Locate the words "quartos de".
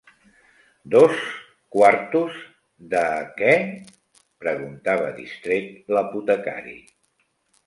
1.75-3.03